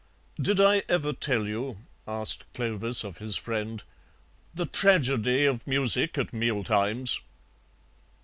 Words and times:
"Did 0.41 0.59
I 0.59 0.81
ever 0.89 1.13
tell 1.13 1.45
you," 1.45 1.81
asked 2.07 2.51
Clovis 2.55 3.03
of 3.03 3.19
his 3.19 3.37
friend, 3.37 3.83
"the 4.51 4.65
tragedy 4.65 5.45
of 5.45 5.67
music 5.67 6.17
at 6.17 6.33
mealtimes? 6.33 7.21